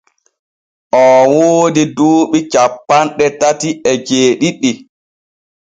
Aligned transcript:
Oo 1.01 1.19
woodi 1.33 1.83
duuɓi 1.95 2.39
cappanɗe 2.53 3.25
tati 3.39 3.69
e 3.89 3.91
jeeɗiɗi. 4.07 4.71